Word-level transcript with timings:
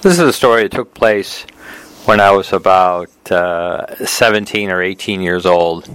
This 0.00 0.12
is 0.12 0.20
a 0.20 0.32
story 0.32 0.62
that 0.62 0.70
took 0.70 0.94
place 0.94 1.42
when 2.04 2.20
I 2.20 2.30
was 2.30 2.52
about 2.52 3.10
uh, 3.32 3.96
17 4.06 4.70
or 4.70 4.80
18 4.80 5.20
years 5.20 5.44
old. 5.44 5.90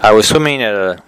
I 0.00 0.10
was 0.10 0.26
swimming 0.26 0.62
at 0.62 0.74
a 0.74 1.00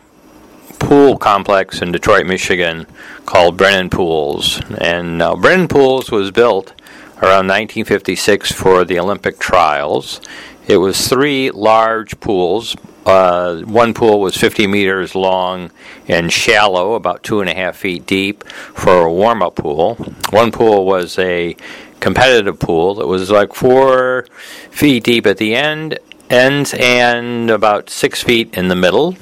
pool 0.79 1.19
complex 1.19 1.83
in 1.83 1.91
Detroit, 1.91 2.27
Michigan 2.27 2.87
called 3.27 3.57
Brennan 3.57 3.91
Pools. 3.91 4.61
And 4.81 5.21
uh, 5.21 5.35
Brennan 5.35 5.67
Pools 5.67 6.13
was 6.13 6.31
built 6.31 6.69
around 7.17 7.49
1956 7.49 8.53
for 8.53 8.85
the 8.85 9.01
Olympic 9.01 9.41
trials. 9.41 10.21
It 10.69 10.77
was 10.77 11.09
three 11.09 11.51
large 11.51 12.21
pools. 12.21 12.77
Uh, 13.05 13.63
one 13.63 13.95
pool 13.95 14.21
was 14.21 14.37
50 14.37 14.67
meters 14.69 15.17
long 15.17 15.73
and 16.07 16.33
shallow, 16.33 16.95
about 16.95 17.25
two 17.25 17.41
and 17.41 17.51
a 17.51 17.55
half 17.55 17.79
feet 17.79 18.07
deep, 18.07 18.45
for 18.47 19.07
a 19.07 19.13
warm 19.13 19.43
up 19.43 19.57
pool. 19.57 19.95
One 20.31 20.53
pool 20.53 20.85
was 20.85 21.19
a 21.19 21.57
competitive 22.01 22.59
pool 22.59 22.95
that 22.95 23.07
was 23.07 23.31
like 23.31 23.55
four 23.55 24.27
feet 24.71 25.05
deep 25.05 25.27
at 25.27 25.39
the 25.39 25.55
end 25.55 25.99
ends 26.31 26.75
and 26.75 27.51
about 27.51 27.91
six 27.91 28.23
feet 28.23 28.55
in 28.57 28.69
the 28.69 28.77
middle. 28.77 29.17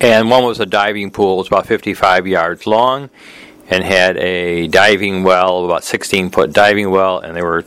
And 0.00 0.30
one 0.30 0.44
was 0.44 0.60
a 0.60 0.66
diving 0.66 1.10
pool, 1.10 1.34
it 1.34 1.38
was 1.38 1.46
about 1.48 1.66
55 1.66 2.26
yards 2.26 2.66
long, 2.66 3.10
and 3.68 3.84
had 3.84 4.16
a 4.16 4.66
diving 4.68 5.24
well, 5.24 5.64
about 5.64 5.84
16 5.84 6.30
foot 6.30 6.52
diving 6.52 6.90
well, 6.90 7.18
and 7.18 7.36
there 7.36 7.44
were 7.44 7.64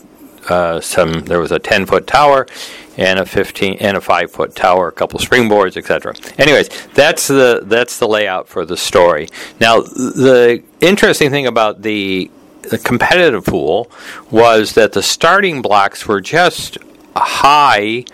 uh, 0.50 0.80
some. 0.80 1.26
There 1.26 1.40
was 1.40 1.52
a 1.52 1.60
10 1.60 1.86
foot 1.86 2.08
tower, 2.08 2.48
and 2.96 3.20
a 3.20 3.26
15 3.26 3.78
and 3.80 3.98
a 3.98 4.02
5 4.02 4.32
foot 4.32 4.56
tower, 4.56 4.88
a 4.88 4.92
couple 4.92 5.20
springboards, 5.20 5.78
etc. 5.78 6.16
Anyways, 6.38 6.70
that's 6.94 7.28
the 7.28 7.62
that's 7.66 8.00
the 8.00 8.08
layout 8.08 8.48
for 8.48 8.66
the 8.66 8.78
story. 8.78 9.28
Now, 9.60 9.82
the 9.82 10.64
interesting 10.80 11.30
thing 11.30 11.46
about 11.46 11.82
the 11.82 12.32
the 12.70 12.78
competitive 12.78 13.46
pool 13.46 13.92
was 14.32 14.74
that 14.74 14.94
the 14.94 15.04
starting 15.04 15.62
blocks 15.62 16.08
were 16.08 16.22
just 16.22 16.78
high. 17.16 18.06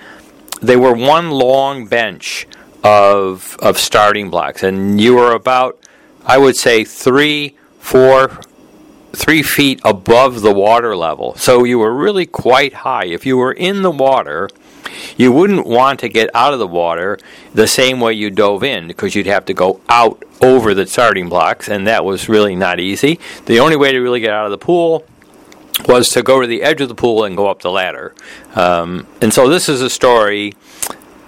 They 0.61 0.75
were 0.75 0.93
one 0.93 1.31
long 1.31 1.85
bench 1.85 2.47
of 2.83 3.57
of 3.61 3.77
starting 3.77 4.29
blocks, 4.29 4.63
and 4.63 4.99
you 4.99 5.15
were 5.15 5.31
about, 5.31 5.79
I 6.25 6.37
would 6.37 6.55
say, 6.55 6.83
three, 6.83 7.55
four, 7.79 8.39
three 9.13 9.43
feet 9.43 9.79
above 9.83 10.41
the 10.41 10.53
water 10.53 10.95
level. 10.95 11.35
So 11.35 11.63
you 11.63 11.79
were 11.79 11.93
really 11.93 12.25
quite 12.25 12.73
high. 12.73 13.05
If 13.05 13.25
you 13.25 13.37
were 13.37 13.53
in 13.53 13.81
the 13.81 13.91
water, 13.91 14.49
you 15.17 15.31
wouldn't 15.31 15.65
want 15.65 15.99
to 16.01 16.09
get 16.09 16.29
out 16.33 16.53
of 16.53 16.59
the 16.59 16.67
water 16.67 17.19
the 17.53 17.67
same 17.67 17.99
way 17.99 18.13
you 18.13 18.29
dove 18.29 18.63
in 18.63 18.87
because 18.87 19.15
you'd 19.15 19.27
have 19.27 19.45
to 19.45 19.53
go 19.53 19.79
out 19.89 20.23
over 20.41 20.73
the 20.73 20.85
starting 20.85 21.29
blocks, 21.29 21.69
and 21.69 21.87
that 21.87 22.03
was 22.03 22.27
really 22.27 22.55
not 22.55 22.79
easy. 22.79 23.19
The 23.45 23.59
only 23.59 23.75
way 23.75 23.91
to 23.91 23.99
really 23.99 24.19
get 24.19 24.31
out 24.31 24.45
of 24.45 24.51
the 24.51 24.57
pool 24.57 25.05
was 25.87 26.09
to 26.09 26.21
go 26.21 26.41
to 26.41 26.47
the 26.47 26.61
edge 26.61 26.81
of 26.81 26.89
the 26.89 26.95
pool 26.95 27.23
and 27.23 27.35
go 27.35 27.47
up 27.47 27.61
the 27.61 27.71
ladder. 27.71 28.13
Um, 28.55 29.07
and 29.21 29.33
so 29.33 29.49
this 29.49 29.69
is 29.69 29.81
a 29.81 29.89
story 29.89 30.53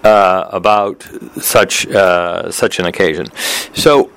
uh, 0.04 0.50
about 0.52 1.08
such 1.42 1.88
uh, 1.88 2.52
such 2.52 2.80
an 2.80 2.86
occasion. 2.86 3.28
So 3.74 4.12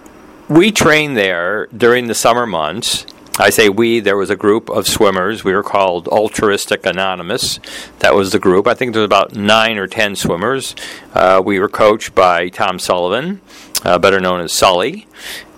we 0.49 0.71
trained 0.71 1.17
there 1.17 1.67
during 1.77 2.09
the 2.09 2.15
summer 2.15 2.47
months 2.47 3.07
I 3.41 3.51
say 3.51 3.69
we, 3.69 4.01
there 4.01 4.17
was 4.17 4.31
a 4.31 4.37
group 4.37 4.69
of 4.69 4.89
swimmers. 4.89 5.45
We 5.45 5.55
were 5.55 5.63
called 5.63 6.09
Altruistic 6.09 6.85
Anonymous. 6.85 7.61
That 8.01 8.15
was 8.15 8.33
the 8.33 8.41
group. 8.41 8.67
I 8.67 8.75
think 8.75 8.93
there 8.93 9.03
was 9.03 9.07
about 9.07 9.37
nine 9.37 9.79
or 9.79 9.87
ten 9.87 10.17
swimmers. 10.17 10.75
Uh, 11.15 11.41
we 11.45 11.61
were 11.61 11.69
coached 11.69 12.17
by 12.17 12.49
Tom 12.49 12.81
Sullivan, 12.81 13.41
uh, 13.85 13.99
better 13.99 14.19
known 14.19 14.41
as 14.41 14.53
Sully. 14.53 15.07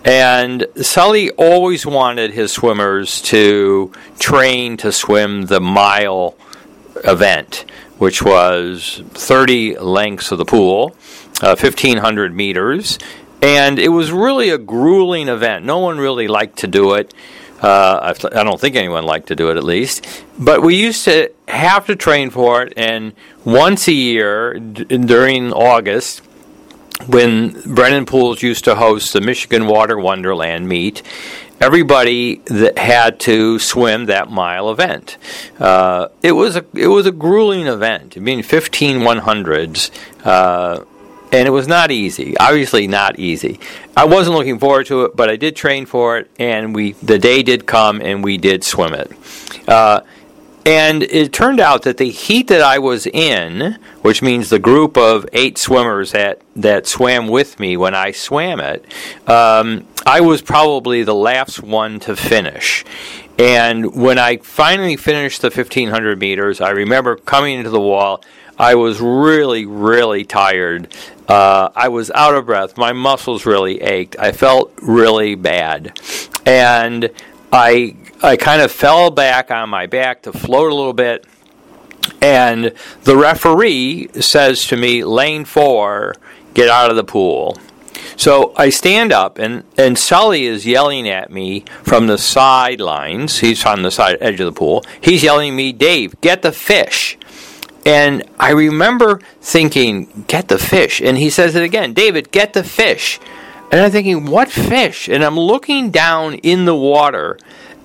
And 0.05 0.67
Sully 0.75 1.31
always 1.31 1.83
wanted 1.83 2.31
his 2.31 2.51
swimmers 2.51 3.19
to 3.23 3.91
train 4.19 4.77
to 4.77 4.91
swim 4.91 5.47
the 5.47 5.59
mile 5.59 6.35
event, 7.03 7.65
which 7.97 8.21
was 8.21 9.01
30 9.09 9.79
lengths 9.79 10.31
of 10.31 10.37
the 10.37 10.45
pool, 10.45 10.95
uh, 11.41 11.55
1,500 11.55 12.35
meters. 12.35 12.99
And 13.41 13.79
it 13.79 13.89
was 13.89 14.11
really 14.11 14.49
a 14.49 14.59
grueling 14.59 15.29
event. 15.29 15.65
No 15.65 15.79
one 15.79 15.97
really 15.97 16.27
liked 16.27 16.59
to 16.59 16.67
do 16.67 16.93
it. 16.93 17.11
Uh, 17.61 18.13
I 18.33 18.43
don't 18.43 18.59
think 18.59 18.75
anyone 18.75 19.05
liked 19.05 19.27
to 19.27 19.35
do 19.35 19.51
it 19.51 19.57
at 19.57 19.63
least. 19.63 20.23
But 20.39 20.63
we 20.63 20.75
used 20.75 21.05
to 21.05 21.31
have 21.47 21.85
to 21.87 21.95
train 21.95 22.31
for 22.31 22.63
it, 22.63 22.73
and 22.75 23.13
once 23.45 23.87
a 23.87 23.93
year 23.93 24.55
d- 24.59 24.85
during 24.85 25.53
August, 25.53 26.21
when 27.07 27.61
Brennan 27.73 28.05
Pools 28.05 28.41
used 28.41 28.63
to 28.65 28.75
host 28.75 29.13
the 29.13 29.21
Michigan 29.21 29.67
Water 29.67 29.97
Wonderland 29.97 30.67
meet, 30.67 31.03
everybody 31.59 32.37
that 32.47 32.77
had 32.77 33.19
to 33.19 33.59
swim 33.59 34.05
that 34.07 34.29
mile 34.29 34.71
event. 34.71 35.17
Uh, 35.59 36.07
it 36.23 36.31
was 36.31 36.55
a 36.55 36.65
it 36.73 36.87
was 36.87 37.05
a 37.05 37.11
grueling 37.11 37.67
event. 37.67 38.17
I 38.17 38.19
mean, 38.19 38.41
15 38.43 38.99
100s. 38.99 39.91
Uh, 40.25 40.83
and 41.31 41.47
it 41.47 41.51
was 41.51 41.67
not 41.67 41.91
easy. 41.91 42.37
Obviously, 42.37 42.87
not 42.87 43.19
easy. 43.19 43.59
I 43.95 44.05
wasn't 44.05 44.35
looking 44.35 44.59
forward 44.59 44.87
to 44.87 45.05
it, 45.05 45.15
but 45.15 45.29
I 45.29 45.35
did 45.35 45.55
train 45.55 45.85
for 45.85 46.17
it, 46.17 46.29
and 46.39 46.75
we 46.75 46.93
the 46.93 47.19
day 47.19 47.43
did 47.43 47.65
come, 47.65 48.01
and 48.01 48.23
we 48.23 48.37
did 48.37 48.63
swim 48.63 48.93
it. 48.93 49.11
Uh, 49.67 50.01
and 50.65 51.01
it 51.03 51.33
turned 51.33 51.59
out 51.59 51.83
that 51.83 51.97
the 51.97 52.09
heat 52.09 52.47
that 52.49 52.61
I 52.61 52.77
was 52.77 53.07
in, 53.07 53.79
which 54.03 54.21
means 54.21 54.49
the 54.49 54.59
group 54.59 54.95
of 54.95 55.25
eight 55.33 55.57
swimmers 55.57 56.11
that, 56.11 56.41
that 56.55 56.85
swam 56.85 57.27
with 57.27 57.59
me 57.59 57.77
when 57.77 57.95
I 57.95 58.11
swam 58.11 58.59
it, 58.59 58.85
um, 59.27 59.87
I 60.05 60.21
was 60.21 60.43
probably 60.43 61.03
the 61.03 61.15
last 61.15 61.63
one 61.63 61.99
to 62.01 62.15
finish. 62.15 62.85
And 63.39 63.95
when 63.95 64.19
I 64.19 64.37
finally 64.37 64.97
finished 64.97 65.41
the 65.41 65.49
1500 65.49 66.19
meters, 66.19 66.61
I 66.61 66.69
remember 66.69 67.15
coming 67.15 67.57
into 67.57 67.71
the 67.71 67.79
wall. 67.79 68.23
I 68.57 68.75
was 68.75 69.01
really, 69.01 69.65
really 69.65 70.23
tired. 70.23 70.93
Uh, 71.27 71.69
I 71.75 71.87
was 71.87 72.11
out 72.11 72.35
of 72.35 72.45
breath. 72.45 72.77
My 72.77 72.93
muscles 72.93 73.45
really 73.45 73.81
ached. 73.81 74.17
I 74.19 74.31
felt 74.31 74.73
really 74.81 75.35
bad. 75.35 75.99
And 76.45 77.09
I, 77.51 77.95
I 78.21 78.37
kind 78.37 78.61
of 78.61 78.71
fell 78.71 79.09
back 79.11 79.51
on 79.51 79.69
my 79.69 79.87
back 79.87 80.23
to 80.23 80.33
float 80.33 80.71
a 80.71 80.75
little 80.75 80.93
bit. 80.93 81.25
And 82.21 82.73
the 83.03 83.15
referee 83.15 84.09
says 84.19 84.65
to 84.67 84.77
me, 84.77 85.03
Lane 85.03 85.45
four, 85.45 86.15
get 86.53 86.69
out 86.69 86.89
of 86.89 86.95
the 86.95 87.03
pool. 87.03 87.57
So 88.17 88.53
I 88.55 88.69
stand 88.69 89.11
up, 89.11 89.39
and, 89.39 89.63
and 89.77 89.97
Sully 89.97 90.45
is 90.45 90.65
yelling 90.65 91.07
at 91.09 91.31
me 91.31 91.61
from 91.83 92.07
the 92.07 92.17
sidelines. 92.17 93.39
He's 93.39 93.65
on 93.65 93.81
the 93.81 93.89
side 93.91 94.17
edge 94.21 94.39
of 94.39 94.45
the 94.45 94.51
pool. 94.59 94.83
He's 94.99 95.23
yelling 95.23 95.51
at 95.51 95.55
me, 95.55 95.71
Dave, 95.71 96.19
get 96.21 96.41
the 96.41 96.51
fish. 96.51 97.17
And 97.85 98.23
I 98.39 98.51
remember 98.51 99.19
thinking, 99.41 100.25
get 100.27 100.47
the 100.47 100.57
fish. 100.59 101.01
And 101.01 101.17
he 101.17 101.29
says 101.29 101.55
it 101.55 101.63
again, 101.63 101.93
David, 101.93 102.31
get 102.31 102.53
the 102.53 102.63
fish. 102.63 103.19
And 103.71 103.79
I'm 103.79 103.91
thinking, 103.91 104.25
what 104.25 104.49
fish? 104.49 105.07
And 105.07 105.23
I'm 105.23 105.39
looking 105.39 105.91
down 105.91 106.35
in 106.35 106.65
the 106.65 106.75
water. 106.75 107.39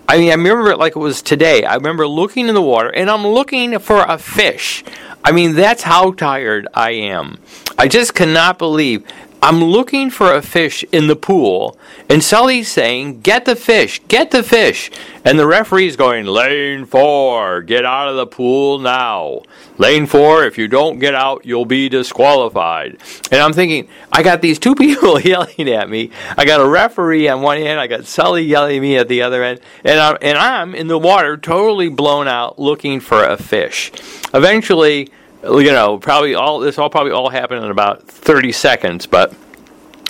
I 0.08 0.18
mean, 0.18 0.30
I 0.30 0.34
remember 0.34 0.70
it 0.70 0.78
like 0.78 0.96
it 0.96 1.00
was 1.00 1.22
today. 1.22 1.64
I 1.64 1.74
remember 1.74 2.06
looking 2.06 2.48
in 2.48 2.54
the 2.54 2.62
water 2.62 2.88
and 2.88 3.10
I'm 3.10 3.26
looking 3.26 3.78
for 3.78 4.04
a 4.04 4.18
fish. 4.18 4.84
I 5.24 5.32
mean, 5.32 5.54
that's 5.54 5.82
how 5.82 6.12
tired 6.12 6.68
I 6.74 6.90
am. 6.92 7.38
I 7.78 7.88
just 7.88 8.14
cannot 8.14 8.58
believe 8.58 9.04
I'm 9.42 9.62
looking 9.62 10.10
for 10.10 10.34
a 10.34 10.42
fish 10.42 10.82
in 10.92 11.08
the 11.08 11.16
pool, 11.16 11.78
and 12.08 12.24
Sully's 12.24 12.68
saying, 12.68 13.20
Get 13.20 13.44
the 13.44 13.54
fish, 13.54 14.00
get 14.08 14.30
the 14.30 14.42
fish. 14.42 14.90
And 15.24 15.38
the 15.38 15.46
referee's 15.46 15.96
going, 15.96 16.26
Lane 16.26 16.86
four, 16.86 17.60
get 17.62 17.84
out 17.84 18.08
of 18.08 18.16
the 18.16 18.26
pool 18.26 18.78
now. 18.78 19.42
Lane 19.76 20.06
four, 20.06 20.44
if 20.44 20.56
you 20.56 20.68
don't 20.68 20.98
get 20.98 21.14
out, 21.14 21.44
you'll 21.44 21.66
be 21.66 21.88
disqualified. 21.88 22.98
And 23.30 23.40
I'm 23.40 23.52
thinking, 23.52 23.88
I 24.10 24.22
got 24.22 24.40
these 24.40 24.58
two 24.58 24.74
people 24.76 25.20
yelling 25.20 25.68
at 25.68 25.90
me. 25.90 26.10
I 26.36 26.44
got 26.44 26.60
a 26.60 26.66
referee 26.66 27.28
on 27.28 27.42
one 27.42 27.58
hand, 27.58 27.78
I 27.78 27.86
got 27.86 28.06
Sully 28.06 28.42
yelling 28.42 28.76
at 28.76 28.82
me 28.82 28.96
at 28.96 29.08
the 29.08 29.22
other 29.22 29.44
end, 29.44 29.60
and 29.84 30.00
I'm, 30.00 30.16
and 30.22 30.38
I'm 30.38 30.74
in 30.74 30.86
the 30.86 30.98
water, 30.98 31.36
totally 31.36 31.88
blown 31.88 32.26
out, 32.26 32.58
looking 32.58 33.00
for 33.00 33.22
a 33.22 33.36
fish. 33.36 33.92
Eventually, 34.32 35.10
you 35.48 35.72
know, 35.72 35.98
probably 35.98 36.34
all 36.34 36.60
this 36.60 36.78
all 36.78 36.90
probably 36.90 37.12
all 37.12 37.30
happened 37.30 37.64
in 37.64 37.70
about 37.70 38.02
30 38.02 38.52
seconds, 38.52 39.06
but 39.06 39.34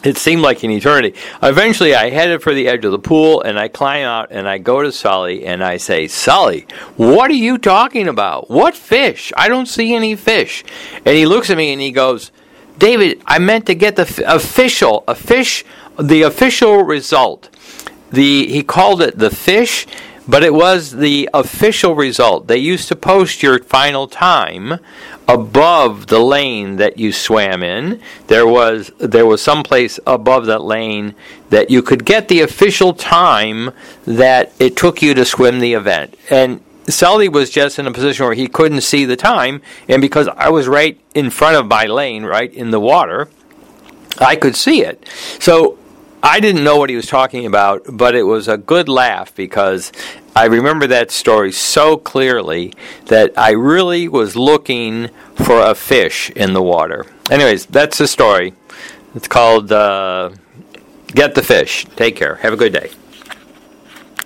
it 0.05 0.19
seemed 0.19 0.43
like 0.43 0.63
an 0.63 0.71
eternity. 0.71 1.19
Eventually, 1.43 1.95
I 1.95 2.11
headed 2.11 2.43
for 2.43 2.55
the 2.55 2.69
edge 2.69 2.85
of 2.85 2.93
the 2.93 2.99
pool 2.99 3.43
and 3.43 3.59
I 3.59 3.69
climb 3.69 4.05
out 4.05 4.29
and 4.31 4.49
I 4.49 4.59
go 4.59 4.83
to 4.83 4.93
Sully 4.93 5.45
and 5.45 5.65
I 5.65 5.79
say, 5.79 6.07
Sully, 6.07 6.67
what 6.97 7.31
are 7.31 7.35
you 7.35 7.59
talking 7.59 8.07
about? 8.07 8.49
What 8.51 8.77
fish? 8.77 9.33
I 9.37 9.49
don't 9.49 9.67
see 9.67 9.95
any 9.95 10.15
fish. 10.15 10.65
And 11.05 11.17
he 11.17 11.27
looks 11.27 11.51
at 11.51 11.57
me 11.57 11.73
and 11.73 11.81
he 11.81 11.91
goes, 11.91 12.31
David, 12.79 13.23
I 13.27 13.39
meant 13.39 13.67
to 13.67 13.75
get 13.75 13.97
the 13.97 14.03
f- 14.03 14.19
official, 14.19 15.03
a 15.09 15.15
fish, 15.15 15.65
the 15.99 16.23
official 16.23 16.83
result. 16.83 17.51
The 18.11 18.47
he 18.47 18.63
called 18.63 19.03
it 19.03 19.19
the 19.19 19.31
fish, 19.31 19.87
but 20.29 20.43
it 20.43 20.55
was 20.55 20.93
the 20.93 21.29
official 21.33 21.95
result. 21.95 22.49
They 22.49 22.59
used 22.59 22.89
to 22.89 22.97
post 22.97 23.43
your 23.43 23.59
final 23.61 24.09
time 24.09 24.81
above 25.29 26.09
the 26.09 26.19
lane 26.19 26.77
that 26.77 26.99
you 26.99 27.13
swam 27.13 27.63
in. 27.63 28.01
There 28.27 28.47
was 28.47 28.91
there 28.99 29.27
was 29.27 29.43
some 29.43 29.63
place 29.63 29.99
above 30.07 30.47
that 30.47 30.63
lane 30.63 31.15
that 31.51 31.71
you 31.71 31.83
could 31.83 32.05
get 32.05 32.29
the 32.29 32.41
official 32.41 32.93
time 32.93 33.71
that 34.05 34.53
it 34.59 34.77
took 34.77 35.03
you 35.03 35.15
to 35.15 35.25
swim 35.25 35.61
the 35.61 35.75
event. 35.75 36.17
And 36.31 36.61
Sully 36.89 37.29
was 37.29 37.51
just 37.51 37.79
in 37.79 37.87
a 37.87 37.93
position 37.93 38.27
where 38.27 38.35
he 38.35 38.47
couldn't 38.47 38.83
see 38.83 39.05
the 39.05 39.17
time, 39.17 39.61
and 39.89 40.01
because 40.01 40.29
I 40.29 40.51
was 40.51 40.69
right 40.69 41.01
in 41.15 41.31
front 41.31 41.57
of 41.57 41.67
my 41.67 41.87
lane, 41.87 42.25
right 42.25 42.53
in 42.53 42.71
the 42.71 42.79
water, 42.79 43.29
I 44.19 44.37
could 44.37 44.55
see 44.55 44.83
it. 44.83 45.09
So 45.41 45.79
I 46.23 46.41
didn't 46.41 46.65
know 46.65 46.77
what 46.77 46.91
he 46.91 46.97
was 46.97 47.07
talking 47.07 47.47
about, 47.47 47.85
but 47.89 48.15
it 48.15 48.25
was 48.25 48.49
a 48.49 48.57
good 48.57 48.89
laugh 48.89 49.35
because 49.35 49.93
I 50.35 50.47
remember 50.47 50.87
that 50.89 51.11
story 51.11 51.53
so 51.53 51.97
clearly 51.97 52.73
that 53.07 53.33
I 53.39 53.53
really 53.53 54.09
was 54.09 54.37
looking 54.37 55.09
for 55.35 55.61
a 55.61 55.75
fish 55.75 56.31
in 56.31 56.53
the 56.53 56.63
water. 56.63 57.07
Anyways, 57.31 57.67
that's 57.67 57.99
the 57.99 58.09
story. 58.09 58.55
It's 59.15 59.29
called 59.29 59.73
uh, 59.73 60.31
Get 61.09 61.35
the 61.35 61.43
Fish. 61.43 61.87
Take 61.97 62.17
care. 62.17 62.37
Have 62.37 62.53
a 62.53 62.57
good 62.57 62.73
day. 62.73 62.91